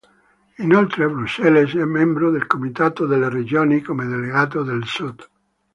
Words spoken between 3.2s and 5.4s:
Regioni come delegato del Sud.